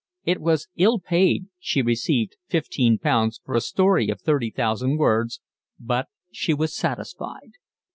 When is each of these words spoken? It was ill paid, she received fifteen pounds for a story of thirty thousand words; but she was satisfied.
It 0.23 0.41
was 0.41 0.67
ill 0.77 0.97
paid, 0.97 1.45
she 1.59 1.83
received 1.83 2.35
fifteen 2.47 2.97
pounds 2.97 3.39
for 3.45 3.53
a 3.53 3.61
story 3.61 4.09
of 4.09 4.19
thirty 4.19 4.49
thousand 4.49 4.97
words; 4.97 5.41
but 5.79 6.07
she 6.31 6.55
was 6.55 6.73
satisfied. 6.75 7.51